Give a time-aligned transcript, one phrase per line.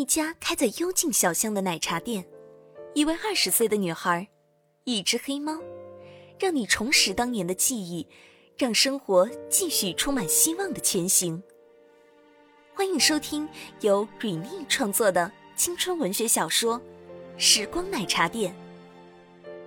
[0.00, 2.26] 一家开在幽静小巷的奶茶店，
[2.94, 4.26] 一位二十岁的女孩，
[4.84, 5.60] 一只黑猫，
[6.38, 8.08] 让你重拾当年的记忆，
[8.56, 11.42] 让生活继续充满希望的前行。
[12.72, 13.46] 欢迎收听
[13.82, 16.80] 由 Rene 创作的青春文学小说
[17.36, 18.54] 《时光奶茶店》，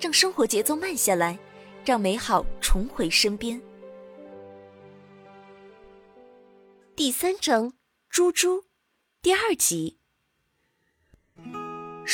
[0.00, 1.38] 让生活节奏慢下来，
[1.84, 3.62] 让美好重回身边。
[6.96, 7.74] 第三章，
[8.10, 8.64] 猪猪，
[9.22, 9.95] 第二集。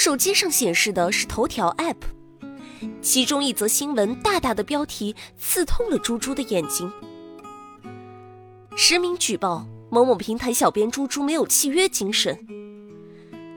[0.04, 1.94] 手机上显示的是头条 App，
[3.00, 6.92] 其中一则新闻大大的标题刺痛了猪猪的眼睛。
[8.74, 12.36] 实名举报某某平台小编猪猪没有契约精神。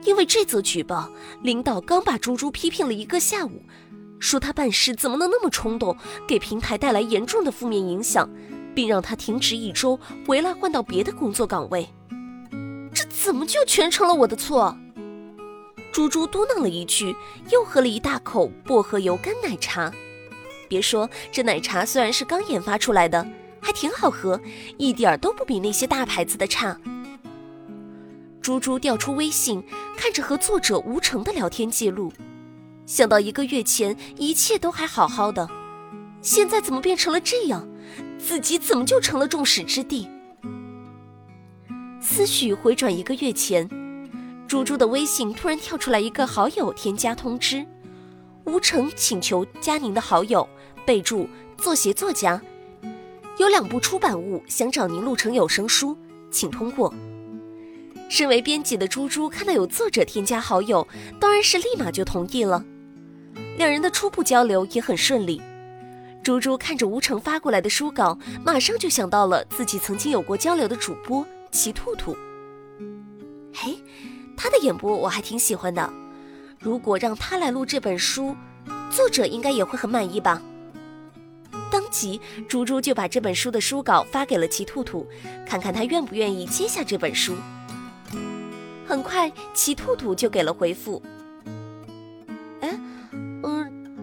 [0.04, 1.10] 因为这则举报，
[1.42, 3.60] 领导刚把猪猪批评了一个下午，
[4.20, 5.96] 说他办事怎么能那么冲动，
[6.28, 8.30] 给平台带来严重的负面影响。
[8.72, 11.88] 并让他停职一周，回来换到别的工作岗位。
[12.94, 14.78] 这怎么就全成了我的错？
[15.96, 17.16] 猪猪嘟囔了一句，
[17.50, 19.90] 又喝了一大口薄荷油干奶茶。
[20.68, 23.26] 别说这奶茶虽然是刚研发出来的，
[23.62, 24.38] 还挺好喝，
[24.76, 26.78] 一点儿都不比那些大牌子的差。
[28.42, 29.64] 猪猪调出微信，
[29.96, 32.12] 看着和作者吴成的聊天记录，
[32.84, 35.48] 想到一个月前一切都还好好的，
[36.20, 37.66] 现在怎么变成了这样？
[38.18, 40.06] 自己怎么就成了众矢之的？
[42.02, 43.66] 思绪回转一个月前，
[44.48, 47.66] 猪猪的微信突然跳出来一个好友添加通知：
[48.44, 50.48] 吴成请求加您的好友，
[50.84, 52.40] 备注作协作家，
[53.38, 55.96] 有两部出版物想找您录成有声书，
[56.30, 56.94] 请通过。
[58.08, 60.86] 身为编辑的猪猪看到有作者添加好友，
[61.18, 62.64] 当然是立马就同意了。
[63.58, 65.42] 两人的初步交流也很顺利。
[66.22, 72.16] 猪猪看着吴成发过来的书稿，马上就想到了自己曾经有过交流的主播齐兔兔。
[73.52, 73.76] 嘿，
[74.36, 75.92] 他的演播我还挺喜欢的，
[76.60, 78.36] 如果让他来录这本书，
[78.90, 80.40] 作者应该也会很满意吧。
[81.70, 85.06] 当即，猪猪就把这本书的书稿发给了齐兔兔，
[85.46, 87.34] 看看他愿不愿意接下这本书。
[88.86, 91.02] 很快，齐兔兔就给了回复
[92.60, 92.80] 嗯。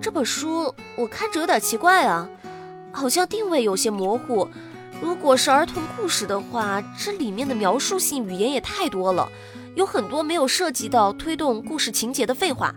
[0.01, 2.29] 这本书我看着有点奇怪啊，
[2.91, 4.49] 好像定位有些模糊。
[5.01, 9.29] 如果是儿童故事的话，这里面的描述性语言也太多了，
[9.75, 12.73] 有很多没有涉及到推动故事情节的废话。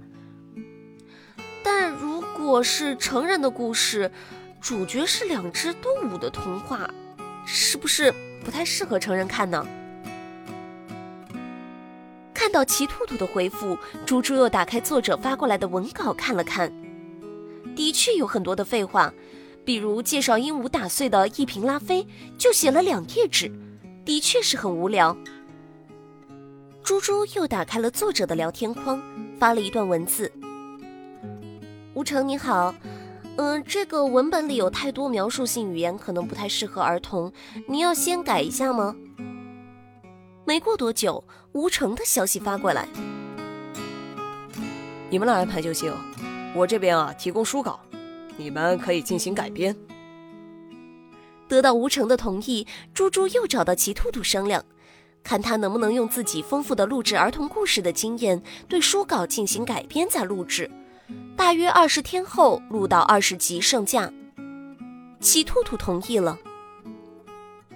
[1.63, 4.11] 但如果是成人的故事，
[4.61, 6.89] 主角是两只动物的童话，
[7.45, 8.13] 是不是
[8.45, 9.67] 不太适合成人看呢？
[12.33, 16.73] 看到齐兔兔的回复，猪猪又打开作者发过来的文稿看了看。
[17.75, 19.13] 的确有很多的废话，
[19.65, 22.07] 比如介绍鹦鹉打碎的一瓶拉菲，
[22.39, 23.53] 就写了两页纸，
[24.05, 25.17] 的确是很无聊。
[26.87, 29.03] 猪猪又打开了作者的聊天框，
[29.41, 30.31] 发了一段文字
[31.95, 32.73] ：“吴成你好，
[33.39, 37.33] 嗯，这个文本里有太多描述性语言，可能不太适合儿童，
[37.67, 38.95] 你要先改一下吗？”
[40.47, 42.87] 没过多久，吴成的消息发过来
[45.11, 45.93] ：“你们来安排就行。”
[46.55, 47.81] 我这边啊，提供书稿，
[48.37, 49.75] 你们可以进行改编。
[51.49, 52.65] 得到吴成的同意，
[52.95, 54.65] 猪猪又找到齐兔兔商量，
[55.27, 60.71] 看他能不能用自己丰富的录制儿童故事的经验，对书稿进行改编再录制。
[61.37, 64.13] 大约二十天后，录到二十集上架。
[65.19, 66.39] 齐兔兔同意了。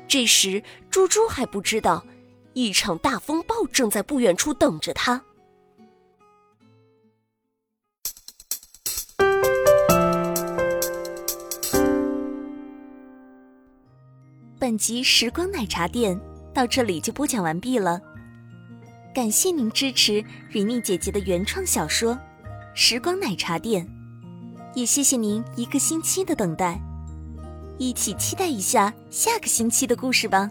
[0.07, 2.05] 这时，猪猪还不知道，
[2.53, 5.21] 一场大风暴正在不远处等着他。
[14.61, 16.21] 本集时光奶茶店
[16.53, 18.01] 到这里就播讲完毕了，
[19.15, 22.15] 感谢您支持瑞妮姐姐的原创小说
[22.75, 23.87] 《时光奶茶店》，
[24.75, 26.81] 也谢谢您一个星期的等待，
[27.79, 30.51] 一起期待一下下个星期的故事吧。